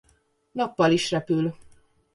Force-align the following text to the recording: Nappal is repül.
Nappal 0.55 0.91
is 0.93 1.11
repül. 1.11 1.55